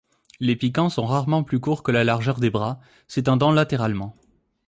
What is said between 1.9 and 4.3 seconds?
la largeur des bras, s'étendant latéralement.